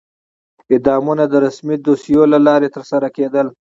اعدامونه 0.71 1.23
د 1.27 1.33
رسمي 1.45 1.75
دوسیو 1.85 2.23
له 2.33 2.39
لارې 2.47 2.69
ترسره 2.75 3.07
کېدل. 3.17 3.47